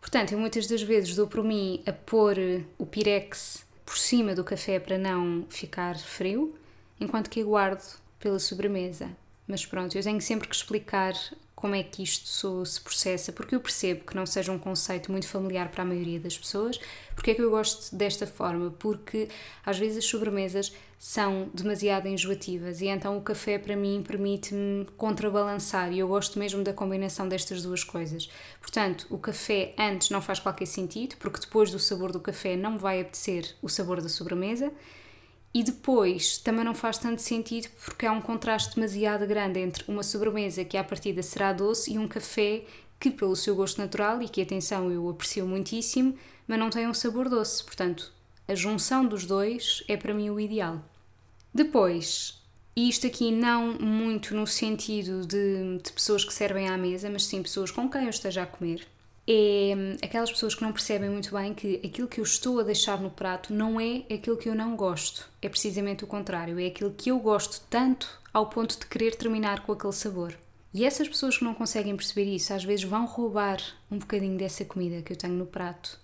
Portanto, 0.00 0.32
eu 0.32 0.38
muitas 0.38 0.66
das 0.66 0.82
vezes 0.82 1.16
dou 1.16 1.26
por 1.26 1.42
mim 1.42 1.82
a 1.86 1.92
pôr 1.92 2.36
o 2.78 2.84
pirex 2.84 3.64
por 3.84 3.98
cima 3.98 4.34
do 4.34 4.44
café 4.44 4.78
para 4.80 4.98
não 4.98 5.46
ficar 5.48 5.98
frio, 5.98 6.54
enquanto 7.00 7.30
que 7.30 7.40
aguardo 7.40 7.82
pela 8.18 8.38
sobremesa. 8.38 9.10
Mas 9.46 9.66
pronto, 9.66 9.96
eu 9.96 10.02
tenho 10.02 10.20
sempre 10.20 10.48
que 10.48 10.54
explicar 10.54 11.14
como 11.54 11.74
é 11.74 11.82
que 11.82 12.02
isto 12.02 12.66
se 12.66 12.80
processa, 12.80 13.32
porque 13.32 13.54
eu 13.54 13.60
percebo 13.60 14.04
que 14.04 14.14
não 14.14 14.26
seja 14.26 14.52
um 14.52 14.58
conceito 14.58 15.10
muito 15.10 15.26
familiar 15.28 15.70
para 15.70 15.82
a 15.82 15.84
maioria 15.86 16.18
das 16.18 16.36
pessoas. 16.36 16.78
Porque 17.14 17.30
é 17.30 17.34
que 17.34 17.42
eu 17.42 17.50
gosto 17.50 17.94
desta 17.94 18.26
forma? 18.26 18.70
Porque 18.72 19.28
às 19.64 19.78
vezes 19.78 19.98
as 19.98 20.04
sobremesas 20.04 20.74
são 20.98 21.50
demasiado 21.54 22.08
enjoativas 22.08 22.80
e 22.80 22.86
então 22.86 23.16
o 23.16 23.20
café 23.20 23.58
para 23.58 23.76
mim 23.76 24.02
permite-me 24.06 24.86
contrabalançar 24.96 25.92
e 25.92 25.98
eu 25.98 26.08
gosto 26.08 26.38
mesmo 26.38 26.64
da 26.64 26.72
combinação 26.72 27.28
destas 27.28 27.62
duas 27.62 27.84
coisas. 27.84 28.28
Portanto, 28.60 29.06
o 29.10 29.18
café 29.18 29.74
antes 29.78 30.10
não 30.10 30.22
faz 30.22 30.40
qualquer 30.40 30.66
sentido, 30.66 31.16
porque 31.18 31.40
depois 31.40 31.70
do 31.70 31.78
sabor 31.78 32.10
do 32.10 32.20
café 32.20 32.56
não 32.56 32.78
vai 32.78 33.00
apetecer 33.00 33.54
o 33.62 33.68
sabor 33.68 34.00
da 34.00 34.08
sobremesa 34.08 34.72
e 35.54 35.62
depois 35.62 36.36
também 36.38 36.64
não 36.64 36.74
faz 36.74 36.98
tanto 36.98 37.22
sentido 37.22 37.68
porque 37.84 38.04
há 38.04 38.10
um 38.10 38.20
contraste 38.20 38.74
demasiado 38.74 39.24
grande 39.24 39.60
entre 39.60 39.84
uma 39.86 40.02
sobremesa 40.02 40.64
que 40.64 40.76
à 40.76 40.82
partida 40.82 41.22
será 41.22 41.52
doce 41.52 41.92
e 41.92 41.98
um 41.98 42.08
café 42.08 42.64
que, 42.98 43.08
pelo 43.08 43.36
seu 43.36 43.54
gosto 43.54 43.78
natural 43.78 44.20
e 44.20 44.28
que, 44.28 44.42
atenção, 44.42 44.90
eu 44.90 45.08
aprecio 45.08 45.46
muitíssimo, 45.46 46.16
mas 46.48 46.58
não 46.58 46.70
tem 46.70 46.88
um 46.88 46.94
sabor 46.94 47.28
doce. 47.28 47.62
Portanto, 47.62 48.12
a 48.48 48.54
junção 48.54 49.06
dos 49.06 49.24
dois 49.24 49.84
é 49.86 49.96
para 49.96 50.12
mim 50.12 50.28
o 50.30 50.40
ideal. 50.40 50.82
Depois, 51.52 52.42
e 52.74 52.88
isto 52.88 53.06
aqui 53.06 53.30
não 53.30 53.74
muito 53.74 54.34
no 54.34 54.46
sentido 54.46 55.24
de, 55.24 55.78
de 55.78 55.92
pessoas 55.92 56.24
que 56.24 56.34
servem 56.34 56.68
à 56.68 56.76
mesa, 56.76 57.08
mas 57.08 57.26
sim 57.26 57.42
pessoas 57.42 57.70
com 57.70 57.88
quem 57.88 58.04
eu 58.04 58.10
esteja 58.10 58.42
a 58.42 58.46
comer. 58.46 58.84
É 59.26 59.72
aquelas 60.02 60.30
pessoas 60.30 60.54
que 60.54 60.62
não 60.62 60.72
percebem 60.72 61.08
muito 61.08 61.34
bem 61.34 61.54
que 61.54 61.80
aquilo 61.84 62.08
que 62.08 62.20
eu 62.20 62.24
estou 62.24 62.60
a 62.60 62.62
deixar 62.62 63.00
no 63.00 63.10
prato 63.10 63.54
não 63.54 63.80
é 63.80 64.04
aquilo 64.12 64.36
que 64.36 64.48
eu 64.48 64.54
não 64.54 64.76
gosto. 64.76 65.28
É 65.40 65.48
precisamente 65.48 66.04
o 66.04 66.06
contrário, 66.06 66.58
é 66.60 66.66
aquilo 66.66 66.92
que 66.92 67.10
eu 67.10 67.18
gosto 67.18 67.62
tanto 67.70 68.20
ao 68.32 68.48
ponto 68.48 68.78
de 68.78 68.86
querer 68.86 69.14
terminar 69.16 69.64
com 69.64 69.72
aquele 69.72 69.92
sabor. 69.92 70.36
E 70.74 70.84
essas 70.84 71.08
pessoas 71.08 71.38
que 71.38 71.44
não 71.44 71.54
conseguem 71.54 71.96
perceber 71.96 72.24
isso, 72.34 72.52
às 72.52 72.64
vezes 72.64 72.84
vão 72.84 73.06
roubar 73.06 73.60
um 73.90 73.98
bocadinho 73.98 74.36
dessa 74.36 74.64
comida 74.64 75.02
que 75.02 75.12
eu 75.12 75.16
tenho 75.16 75.34
no 75.34 75.46
prato. 75.46 75.98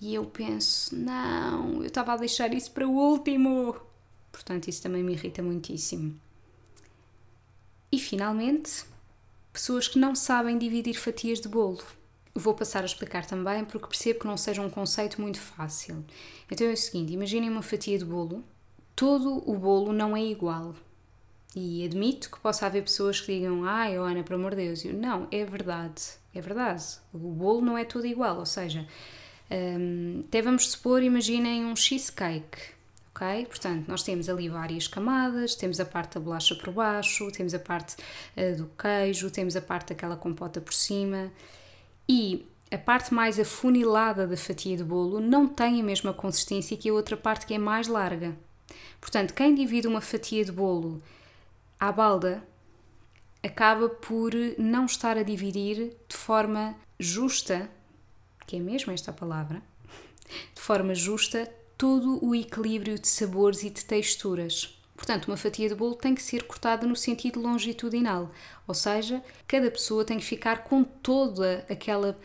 E 0.00 0.14
eu 0.14 0.24
penso, 0.24 0.96
não, 0.96 1.82
eu 1.82 1.86
estava 1.86 2.14
a 2.14 2.16
deixar 2.16 2.52
isso 2.52 2.70
para 2.70 2.88
o 2.88 2.90
último. 2.90 3.76
Portanto, 4.32 4.68
isso 4.68 4.82
também 4.82 5.02
me 5.02 5.12
irrita 5.12 5.42
muitíssimo. 5.42 6.18
E 7.92 7.98
finalmente, 7.98 8.84
pessoas 9.52 9.86
que 9.86 9.98
não 9.98 10.14
sabem 10.14 10.58
dividir 10.58 10.94
fatias 10.94 11.40
de 11.40 11.48
bolo. 11.48 11.84
Vou 12.34 12.52
passar 12.52 12.82
a 12.82 12.86
explicar 12.86 13.24
também 13.24 13.64
porque 13.64 13.86
percebo 13.86 14.20
que 14.20 14.26
não 14.26 14.36
seja 14.36 14.60
um 14.60 14.68
conceito 14.68 15.20
muito 15.20 15.40
fácil. 15.40 16.04
Então 16.50 16.66
é 16.66 16.72
o 16.72 16.76
seguinte: 16.76 17.12
imaginem 17.12 17.48
uma 17.48 17.62
fatia 17.62 17.96
de 17.96 18.04
bolo. 18.04 18.42
Todo 18.96 19.42
o 19.48 19.56
bolo 19.56 19.92
não 19.92 20.16
é 20.16 20.22
igual. 20.22 20.74
E 21.54 21.84
admito 21.84 22.30
que 22.30 22.40
possa 22.40 22.66
haver 22.66 22.82
pessoas 22.82 23.20
que 23.20 23.32
digam, 23.32 23.64
ai, 23.64 23.96
oh, 23.96 24.02
Ana, 24.02 24.24
por 24.24 24.34
amor 24.34 24.56
de 24.56 24.64
Deus. 24.64 24.84
Eu, 24.84 24.92
não, 24.92 25.28
é 25.30 25.44
verdade. 25.44 26.02
É 26.34 26.40
verdade. 26.40 26.84
O 27.12 27.18
bolo 27.18 27.60
não 27.60 27.78
é 27.78 27.84
todo 27.84 28.06
igual. 28.06 28.38
Ou 28.38 28.46
seja, 28.46 28.84
um, 29.50 30.24
até 30.26 30.42
vamos 30.42 30.72
supor, 30.72 31.02
imaginem 31.02 31.64
um 31.64 31.76
cheesecake 31.76 32.74
ok? 33.14 33.46
Portanto, 33.46 33.86
nós 33.86 34.02
temos 34.02 34.28
ali 34.28 34.48
várias 34.48 34.88
camadas, 34.88 35.54
temos 35.54 35.78
a 35.78 35.84
parte 35.84 36.14
da 36.14 36.20
bolacha 36.20 36.56
por 36.56 36.72
baixo, 36.72 37.30
temos 37.30 37.54
a 37.54 37.60
parte 37.60 37.94
uh, 38.36 38.56
do 38.56 38.68
queijo, 38.76 39.30
temos 39.30 39.54
a 39.54 39.60
parte 39.60 39.90
daquela 39.90 40.16
compota 40.16 40.60
por 40.60 40.74
cima 40.74 41.30
e 42.08 42.46
a 42.70 42.78
parte 42.78 43.14
mais 43.14 43.38
afunilada 43.38 44.26
da 44.26 44.36
fatia 44.36 44.76
de 44.76 44.84
bolo 44.84 45.20
não 45.20 45.46
tem 45.46 45.80
a 45.80 45.84
mesma 45.84 46.12
consistência 46.12 46.76
que 46.76 46.88
a 46.88 46.92
outra 46.92 47.16
parte 47.16 47.46
que 47.46 47.54
é 47.54 47.58
mais 47.58 47.86
larga. 47.86 48.36
Portanto, 49.00 49.34
quem 49.34 49.54
divide 49.54 49.86
uma 49.86 50.00
fatia 50.00 50.44
de 50.44 50.52
bolo 50.52 51.00
à 51.78 51.92
balda 51.92 52.42
acaba 53.42 53.88
por 53.88 54.32
não 54.58 54.86
estar 54.86 55.18
a 55.18 55.22
dividir 55.22 55.94
de 56.08 56.16
forma 56.16 56.74
justa, 56.98 57.70
que 58.46 58.56
é 58.56 58.60
mesmo 58.60 58.92
esta 58.92 59.12
palavra, 59.12 59.62
de 60.54 60.60
forma 60.60 60.94
justa 60.94 61.46
todo 61.76 62.24
o 62.24 62.34
equilíbrio 62.34 62.98
de 62.98 63.06
sabores 63.06 63.62
e 63.62 63.70
de 63.70 63.84
texturas. 63.84 64.73
Portanto, 65.04 65.26
uma 65.26 65.36
fatia 65.36 65.68
de 65.68 65.74
bolo 65.74 65.94
tem 65.94 66.14
que 66.14 66.22
ser 66.22 66.44
cortada 66.44 66.86
no 66.86 66.96
sentido 66.96 67.38
longitudinal, 67.38 68.30
ou 68.66 68.72
seja, 68.72 69.22
cada 69.46 69.70
pessoa 69.70 70.02
tem 70.02 70.18
que 70.18 70.24
ficar 70.24 70.64
com 70.64 70.82
toda 70.82 71.62
aquela 71.68 72.18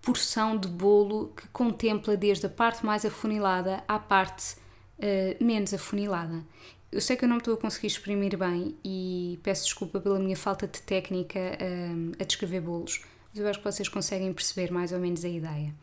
porção 0.00 0.56
de 0.56 0.68
bolo 0.68 1.32
que 1.36 1.48
contempla 1.48 2.16
desde 2.16 2.46
a 2.46 2.48
parte 2.48 2.86
mais 2.86 3.04
afunilada 3.04 3.82
à 3.88 3.98
parte 3.98 4.54
uh, 4.54 5.44
menos 5.44 5.74
afunilada. 5.74 6.44
Eu 6.92 7.00
sei 7.00 7.16
que 7.16 7.24
eu 7.24 7.28
não 7.28 7.38
estou 7.38 7.54
a 7.54 7.56
conseguir 7.56 7.88
exprimir 7.88 8.38
bem 8.38 8.76
e 8.84 9.40
peço 9.42 9.64
desculpa 9.64 9.98
pela 9.98 10.20
minha 10.20 10.36
falta 10.36 10.68
de 10.68 10.80
técnica 10.82 11.40
uh, 11.40 12.12
a 12.20 12.22
descrever 12.22 12.60
bolos, 12.60 13.04
mas 13.32 13.42
eu 13.42 13.50
acho 13.50 13.58
que 13.58 13.64
vocês 13.64 13.88
conseguem 13.88 14.32
perceber 14.32 14.70
mais 14.70 14.92
ou 14.92 15.00
menos 15.00 15.24
a 15.24 15.28
ideia. 15.28 15.74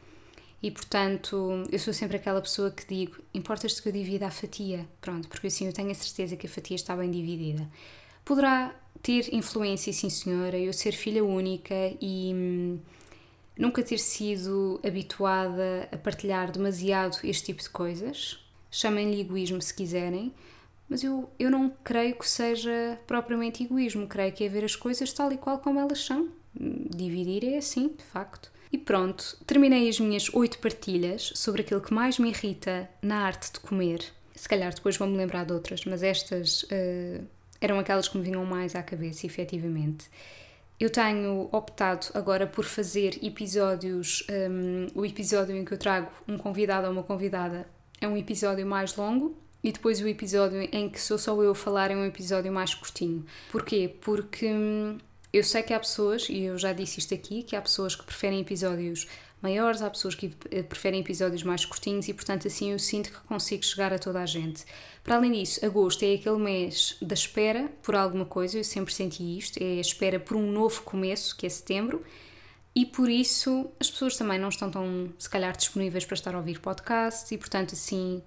E 0.62 0.70
portanto, 0.70 1.64
eu 1.72 1.80
sou 1.80 1.94
sempre 1.94 2.18
aquela 2.18 2.42
pessoa 2.42 2.70
que 2.70 2.86
digo: 2.86 3.18
importas-te 3.34 3.82
que 3.82 3.90
eu 3.90 3.94
divida 3.94 4.28
a 4.28 4.32
fatia? 4.32 4.88
Pronto, 5.00 5.28
porque 5.28 5.48
assim 5.48 5.66
eu 5.66 5.74
tenho 5.74 5.90
a 5.90 5.96
certeza 5.96 6.36
que 6.36 6.46
a 6.46 6.50
fatia 6.50 6.76
está 6.76 6.96
bem 6.96 7.10
dividida. 7.10 7.68
Poderá 8.24 8.76
ter 9.02 9.34
influência, 9.34 9.92
sim 9.92 10.10
senhora, 10.10 10.58
eu 10.58 10.72
ser 10.72 10.92
filha 10.92 11.24
única 11.24 11.74
e 12.00 12.32
hum, 12.36 12.80
nunca 13.58 13.82
ter 13.82 13.98
sido 13.98 14.80
habituada 14.86 15.90
a 15.92 15.98
partilhar 15.98 16.52
demasiado 16.52 17.18
este 17.24 17.46
tipo 17.46 17.64
de 17.64 17.70
coisas. 17.70 18.40
Chamem-lhe 18.70 19.20
egoísmo 19.20 19.62
se 19.62 19.74
quiserem, 19.74 20.34
mas 20.88 21.04
eu, 21.04 21.30
eu 21.40 21.50
não 21.50 21.74
creio 21.84 22.16
que 22.16 22.30
seja 22.30 23.00
propriamente 23.08 23.64
egoísmo, 23.64 24.08
creio 24.08 24.32
que 24.32 24.44
é 24.44 24.50
ver 24.50 24.64
as 24.64 24.76
coisas 24.76 25.12
tal 25.12 25.32
e 25.32 25.38
qual 25.38 25.58
como 25.60 25.80
elas 25.80 26.06
são. 26.06 26.30
Dividir 26.54 27.44
é 27.46 27.58
assim, 27.58 27.88
de 27.88 28.04
facto. 28.04 28.52
E 28.72 28.78
pronto, 28.78 29.38
terminei 29.46 29.90
as 29.90 30.00
minhas 30.00 30.34
oito 30.34 30.58
partilhas 30.60 31.34
sobre 31.36 31.62
aquilo 31.62 31.82
que 31.82 31.94
mais 31.94 32.18
me 32.18 32.30
irrita 32.30 32.90
na 33.02 33.26
arte 33.26 33.54
de 33.54 33.60
comer. 33.60 34.04
Se 34.34 34.48
calhar 34.48 34.74
depois 34.74 34.96
vou-me 34.96 35.18
lembrar 35.18 35.46
de 35.46 35.52
outras, 35.52 35.84
mas 35.86 36.02
estas 36.02 36.64
uh, 36.64 37.24
eram 37.60 37.78
aquelas 37.80 38.08
que 38.08 38.18
me 38.18 38.24
vinham 38.24 38.46
mais 38.46 38.76
à 38.76 38.82
cabeça, 38.82 39.26
efetivamente. 39.26 40.10
Eu 40.80 40.90
tenho 40.90 41.48
optado 41.52 42.08
agora 42.14 42.48
por 42.48 42.66
fazer 42.66 43.20
episódios. 43.24 44.26
Um, 44.50 44.88
o 44.96 45.06
episódio 45.06 45.56
em 45.56 45.64
que 45.64 45.74
eu 45.74 45.78
trago 45.78 46.10
um 46.28 46.38
convidado 46.38 46.88
ou 46.88 46.94
uma 46.94 47.04
convidada 47.04 47.68
é 48.00 48.08
um 48.08 48.18
episódio 48.18 48.66
mais 48.66 48.96
longo, 48.96 49.38
e 49.64 49.72
depois 49.72 50.02
o 50.02 50.08
episódio 50.08 50.68
em 50.72 50.90
que 50.90 51.00
sou 51.00 51.18
só 51.20 51.40
eu 51.44 51.52
a 51.52 51.56
falar 51.56 51.92
é 51.92 51.96
um 51.96 52.06
episódio 52.06 52.52
mais 52.52 52.74
curtinho. 52.74 53.24
Porquê? 53.52 53.94
Porque 54.02 54.48
hum, 54.48 54.98
eu 55.34 55.44
sei 55.44 55.64
que 55.64 55.74
há 55.74 55.80
pessoas, 55.80 56.28
e 56.30 56.42
eu 56.42 56.58
já 56.58 56.74
disse 56.74 57.00
isto 57.00 57.14
aqui, 57.14 57.44
que 57.44 57.56
há 57.56 57.62
pessoas 57.62 57.96
que 57.96 58.04
preferem 58.04 58.42
episódios 58.42 59.08
maiores, 59.42 59.82
há 59.82 59.90
pessoas 59.90 60.14
que 60.14 60.32
eh, 60.52 60.62
preferem 60.62 61.00
episódios 61.02 61.42
mais 61.44 61.66
curtinhos 61.66 62.08
e, 62.08 62.14
portanto, 62.14 62.48
assim 62.48 62.72
eu 62.72 62.80
sinto 62.80 63.12
que 63.12 63.20
consigo 63.22 63.64
chegar 63.64 63.92
a 63.92 63.98
toda 63.98 64.22
a 64.22 64.26
gente. 64.26 64.64
Para 65.04 65.16
além 65.16 65.32
disso, 65.32 65.66
agosto 65.66 66.04
é 66.04 66.14
aquele 66.14 66.38
mês 66.38 66.96
da 67.02 67.14
espera 67.14 67.72
por 67.82 67.96
alguma 67.96 68.26
coisa, 68.26 68.58
eu 68.58 68.64
sempre 68.64 68.94
senti 68.94 69.38
isto, 69.38 69.58
é 69.62 69.78
a 69.78 69.82
espera 69.82 70.20
por 70.20 70.38
um 70.38 70.52
novo 70.52 70.84
começo, 70.84 71.36
que 71.36 71.46
é 71.46 71.50
setembro, 71.50 72.04
e 72.76 72.86
por 72.86 73.10
isso 73.10 73.72
as 73.80 73.90
pessoas 73.90 74.16
também 74.16 74.38
não 74.38 74.50
estão 74.50 74.70
tão, 74.70 75.12
se 75.18 75.30
calhar, 75.30 75.56
disponíveis 75.56 76.06
para 76.06 76.16
estar 76.16 76.36
a 76.36 76.38
ouvir 76.38 76.60
podcasts 76.60 77.32
e, 77.32 77.38
portanto, 77.38 77.74
assim, 77.74 78.22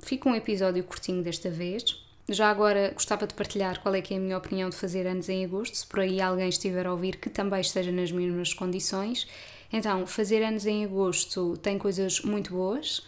fica 0.00 0.28
um 0.28 0.34
episódio 0.34 0.82
curtinho 0.84 1.22
desta 1.22 1.50
vez. 1.50 2.07
Já 2.30 2.50
agora 2.50 2.90
gostava 2.92 3.26
de 3.26 3.32
partilhar 3.32 3.80
qual 3.80 3.94
é 3.94 4.02
que 4.02 4.12
é 4.12 4.18
a 4.18 4.20
minha 4.20 4.36
opinião 4.36 4.68
de 4.68 4.76
fazer 4.76 5.06
anos 5.06 5.30
em 5.30 5.46
agosto, 5.46 5.76
se 5.76 5.86
por 5.86 6.00
aí 6.00 6.20
alguém 6.20 6.50
estiver 6.50 6.86
a 6.86 6.92
ouvir 6.92 7.16
que 7.16 7.30
também 7.30 7.60
esteja 7.60 7.90
nas 7.90 8.12
mesmas 8.12 8.52
condições. 8.52 9.26
Então, 9.72 10.06
fazer 10.06 10.42
anos 10.42 10.66
em 10.66 10.84
agosto 10.84 11.56
tem 11.56 11.78
coisas 11.78 12.20
muito 12.20 12.52
boas, 12.52 13.02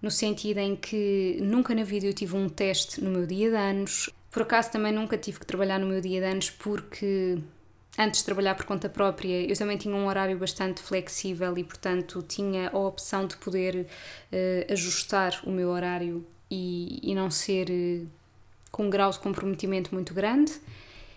no 0.00 0.12
sentido 0.12 0.58
em 0.58 0.76
que 0.76 1.38
nunca 1.40 1.74
na 1.74 1.82
vida 1.82 2.06
eu 2.06 2.14
tive 2.14 2.36
um 2.36 2.48
teste 2.48 3.02
no 3.02 3.10
meu 3.10 3.26
dia 3.26 3.50
de 3.50 3.56
anos. 3.56 4.10
Por 4.30 4.42
acaso 4.42 4.70
também 4.70 4.92
nunca 4.92 5.18
tive 5.18 5.40
que 5.40 5.46
trabalhar 5.46 5.80
no 5.80 5.86
meu 5.86 6.00
dia 6.00 6.20
de 6.20 6.26
anos 6.26 6.48
porque 6.48 7.38
antes 7.98 8.20
de 8.20 8.24
trabalhar 8.24 8.54
por 8.54 8.64
conta 8.64 8.88
própria, 8.88 9.44
eu 9.44 9.56
também 9.56 9.76
tinha 9.76 9.94
um 9.94 10.06
horário 10.06 10.38
bastante 10.38 10.80
flexível 10.80 11.58
e, 11.58 11.64
portanto, 11.64 12.24
tinha 12.28 12.70
a 12.70 12.78
opção 12.78 13.26
de 13.26 13.36
poder 13.36 13.86
uh, 14.32 14.72
ajustar 14.72 15.40
o 15.44 15.50
meu 15.50 15.68
horário 15.68 16.24
e, 16.48 17.00
e 17.02 17.14
não 17.14 17.30
ser 17.30 17.68
uh, 17.68 18.21
com 18.72 18.86
um 18.86 18.90
grau 18.90 19.10
de 19.10 19.18
comprometimento 19.20 19.94
muito 19.94 20.12
grande 20.12 20.52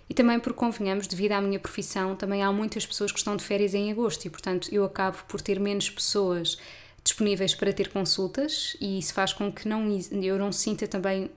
e 0.10 0.14
também 0.14 0.40
porque, 0.40 0.60
convenhamos, 0.60 1.08
devido 1.08 1.32
à 1.32 1.42
minha 1.42 1.60
profissão, 1.60 2.16
também 2.16 2.44
há 2.44 2.52
muitas 2.52 2.86
pessoas 2.86 3.12
que 3.12 3.18
estão 3.18 3.36
de 3.36 3.44
férias 3.44 3.74
em 3.74 3.92
agosto 3.92 4.26
e, 4.26 4.30
portanto, 4.30 4.70
eu 4.72 4.84
acabo 4.84 5.18
por 5.28 5.42
ter 5.42 5.60
menos 5.60 5.90
pessoas 5.90 6.60
disponíveis 7.04 7.56
para 7.56 7.74
ter 7.74 7.90
consultas 7.90 8.76
e 8.80 9.00
isso 9.00 9.14
faz 9.14 9.34
com 9.34 9.52
que 9.52 9.68
não, 9.68 9.88
eu 10.22 10.38
não 10.38 10.52
sinta 10.52 10.88
também 10.88 11.32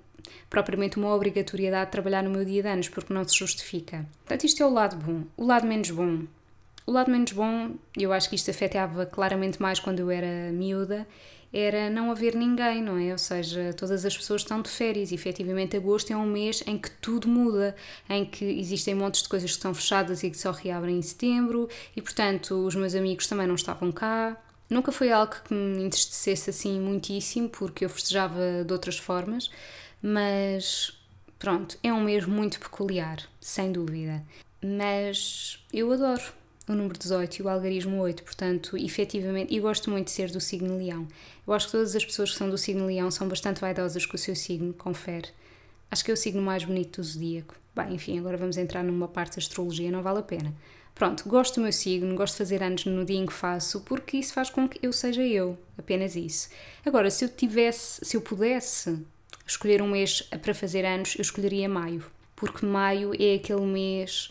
propriamente 0.51 0.99
uma 0.99 1.15
obrigatoriedade 1.15 1.87
de 1.87 1.93
trabalhar 1.93 2.23
no 2.23 2.31
meu 2.31 2.45
dia 2.45 2.63
de 2.63 2.69
anos, 2.69 2.89
porque 2.89 3.13
não 3.13 3.27
se 3.27 3.37
justifica. 3.37 4.07
Portanto, 4.25 4.45
isto 4.45 4.63
é 4.63 4.67
o 4.67 4.71
lado 4.71 4.97
bom. 4.97 5.23
O 5.37 5.47
lado 5.47 5.67
menos 5.67 5.91
bom. 5.91 6.23
O 6.87 6.93
lado 6.93 7.11
menos 7.11 7.33
bom, 7.33 7.75
eu 7.97 8.13
acho 8.13 8.29
que 8.29 8.35
isto 8.35 8.51
afetava 8.51 9.05
claramente 9.05 9.61
mais 9.61 9.79
quando 9.79 10.01
eu 10.01 10.11
era 10.11 10.51
miúda, 10.53 11.07
era 11.53 11.89
não 11.89 12.11
haver 12.11 12.35
ninguém, 12.35 12.83
não 12.83 12.99
é? 12.99 13.13
Ou 13.13 13.19
seja, 13.19 13.73
todas 13.75 14.05
as 14.05 14.17
pessoas 14.17 14.43
estão 14.43 14.61
de 14.61 14.69
férias 14.69 15.11
e 15.11 15.15
efetivamente 15.15 15.77
agosto 15.77 16.13
é 16.13 16.17
um 16.17 16.27
mês 16.27 16.63
em 16.67 16.77
que 16.79 16.91
tudo 16.91 17.29
muda, 17.29 17.75
em 18.09 18.25
que 18.25 18.45
existem 18.45 18.95
montes 18.95 19.23
de 19.23 19.29
coisas 19.29 19.51
que 19.51 19.57
estão 19.57 19.73
fechadas 19.73 20.23
e 20.23 20.31
que 20.31 20.37
só 20.37 20.51
reabrem 20.51 20.99
em 20.99 21.03
setembro 21.03 21.69
e, 21.97 22.03
portanto, 22.03 22.67
os 22.67 22.75
meus 22.75 22.95
amigos 22.95 23.27
também 23.27 23.47
não 23.47 23.55
estavam 23.55 23.91
cá. 23.91 24.37
Nunca 24.69 24.93
foi 24.93 25.11
algo 25.11 25.35
que 25.45 25.55
me 25.55 25.85
entristecesse 25.85 26.51
assim 26.51 26.79
muitíssimo, 26.79 27.49
porque 27.49 27.85
eu 27.85 27.89
festejava 27.89 28.65
de 28.67 28.73
outras 28.73 28.99
formas, 28.99 29.51
mas 30.03 30.93
pronto, 31.39 31.79
é 31.83 31.93
um 31.93 32.03
mês 32.03 32.27
muito 32.27 32.61
peculiar, 32.61 33.23
sem 33.41 33.73
dúvida. 33.73 34.23
Mas 34.63 35.65
eu 35.73 35.91
adoro 35.93 36.23
o 36.73 36.77
número 36.77 36.99
18 36.99 37.37
e 37.37 37.43
o 37.43 37.49
algarismo 37.49 37.99
8, 38.01 38.23
portanto, 38.23 38.77
efetivamente, 38.77 39.55
e 39.55 39.61
gosto 39.61 39.91
muito 39.91 40.07
de 40.07 40.13
ser 40.13 40.31
do 40.31 40.41
signo 40.41 40.77
leão. 40.77 41.07
Eu 41.47 41.53
acho 41.53 41.67
que 41.67 41.73
todas 41.73 41.95
as 41.95 42.05
pessoas 42.05 42.31
que 42.31 42.37
são 42.37 42.49
do 42.49 42.59
signo 42.59 42.87
leão 42.87 43.11
são 43.11 43.29
bastante 43.29 43.61
vaidosas 43.61 44.07
com 44.07 44.17
o 44.17 44.19
seu 44.19 44.37
signo, 44.37 44.73
confere. 44.75 45.29
Acho 45.91 46.05
que 46.05 46.11
é 46.11 46.15
o 46.15 46.17
signo 46.17 46.43
mais 46.43 46.65
bonito 46.65 47.01
do 47.01 47.07
zodíaco. 47.07 47.55
Bem, 47.75 47.95
enfim, 47.95 48.19
agora 48.19 48.37
vamos 48.37 48.57
entrar 48.57 48.83
numa 48.83 49.09
parte 49.09 49.37
da 49.37 49.39
astrologia, 49.39 49.91
não 49.91 50.03
vale 50.03 50.19
a 50.19 50.23
pena. 50.23 50.55
Pronto, 50.95 51.29
gosto 51.29 51.55
do 51.55 51.63
meu 51.63 51.73
signo, 51.73 52.17
gosto 52.17 52.35
de 52.35 52.39
fazer 52.39 52.63
anos 52.63 52.85
no 52.85 53.05
dia 53.05 53.19
em 53.19 53.25
que 53.25 53.33
faço, 53.33 53.81
porque 53.83 54.17
isso 54.17 54.33
faz 54.33 54.51
com 54.51 54.69
que 54.69 54.85
eu 54.85 54.93
seja 54.93 55.23
eu, 55.23 55.57
apenas 55.79 56.17
isso. 56.17 56.49
Agora, 56.85 57.09
se 57.09 57.25
eu 57.25 57.29
tivesse, 57.29 58.05
se 58.05 58.17
eu 58.17 58.21
pudesse 58.21 58.99
escolher 59.47 59.81
um 59.81 59.89
mês 59.89 60.23
para 60.43 60.53
fazer 60.53 60.85
anos, 60.85 61.15
eu 61.15 61.23
escolheria 61.23 61.69
maio, 61.69 62.05
porque 62.35 62.67
maio 62.67 63.13
é 63.15 63.37
aquele 63.37 63.61
mês 63.61 64.31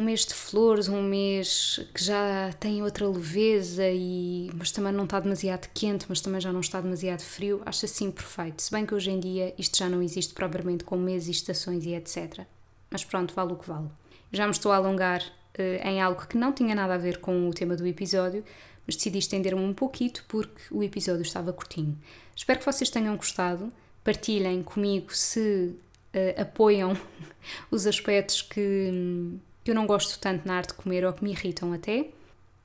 um 0.00 0.02
mês 0.02 0.24
de 0.24 0.32
flores, 0.32 0.88
um 0.88 1.02
mês 1.02 1.78
que 1.92 2.02
já 2.02 2.50
tem 2.58 2.82
outra 2.82 3.06
leveza, 3.06 3.86
e, 3.86 4.50
mas 4.56 4.72
também 4.72 4.94
não 4.94 5.04
está 5.04 5.20
demasiado 5.20 5.68
quente, 5.74 6.06
mas 6.08 6.22
também 6.22 6.40
já 6.40 6.50
não 6.50 6.60
está 6.60 6.80
demasiado 6.80 7.20
frio, 7.20 7.60
acho 7.66 7.84
assim 7.84 8.10
perfeito. 8.10 8.62
Se 8.62 8.70
bem 8.70 8.86
que 8.86 8.94
hoje 8.94 9.10
em 9.10 9.20
dia 9.20 9.54
isto 9.58 9.76
já 9.76 9.90
não 9.90 10.02
existe 10.02 10.32
propriamente 10.32 10.84
com 10.84 10.96
meses 10.96 11.28
e 11.28 11.32
estações 11.32 11.84
e 11.84 11.94
etc. 11.94 12.46
Mas 12.90 13.04
pronto, 13.04 13.34
vale 13.34 13.52
o 13.52 13.56
que 13.56 13.68
vale. 13.68 13.88
Já 14.32 14.46
me 14.46 14.52
estou 14.52 14.72
a 14.72 14.76
alongar 14.76 15.20
uh, 15.20 15.86
em 15.86 16.00
algo 16.00 16.26
que 16.26 16.38
não 16.38 16.50
tinha 16.50 16.74
nada 16.74 16.94
a 16.94 16.98
ver 16.98 17.18
com 17.18 17.46
o 17.46 17.52
tema 17.52 17.76
do 17.76 17.86
episódio, 17.86 18.42
mas 18.86 18.96
decidi 18.96 19.18
estender-me 19.18 19.60
um 19.60 19.74
pouquinho 19.74 20.12
porque 20.26 20.62
o 20.70 20.82
episódio 20.82 21.22
estava 21.22 21.52
curtinho. 21.52 21.98
Espero 22.34 22.58
que 22.58 22.64
vocês 22.64 22.88
tenham 22.88 23.14
gostado. 23.18 23.70
Partilhem 24.02 24.62
comigo 24.62 25.14
se 25.14 25.76
uh, 26.14 26.40
apoiam 26.40 26.96
os 27.70 27.86
aspectos 27.86 28.40
que, 28.40 29.38
que 29.64 29.70
eu 29.70 29.74
não 29.74 29.86
gosto 29.86 30.18
tanto 30.18 30.46
na 30.46 30.56
arte 30.56 30.68
de 30.68 30.74
comer 30.74 31.04
ou 31.04 31.12
que 31.12 31.24
me 31.24 31.30
irritam 31.30 31.72
até. 31.72 32.08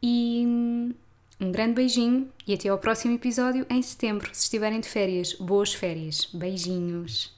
E 0.02 0.44
hum, 0.46 0.94
um 1.40 1.52
grande 1.52 1.74
beijinho 1.74 2.30
e 2.48 2.54
até 2.54 2.70
ao 2.70 2.78
próximo 2.78 3.16
episódio 3.16 3.66
em 3.70 3.82
setembro. 3.82 4.30
Se 4.34 4.44
estiverem 4.44 4.80
de 4.80 4.88
férias, 4.88 5.34
boas 5.34 5.74
férias. 5.74 6.30
Beijinhos. 6.34 7.34